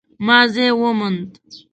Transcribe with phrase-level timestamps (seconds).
[0.25, 1.31] ما ځای وموند